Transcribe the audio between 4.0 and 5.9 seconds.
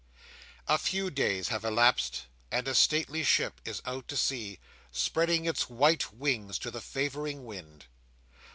at sea, spreading its